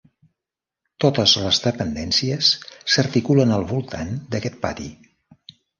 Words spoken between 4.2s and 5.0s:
d'aquest pati.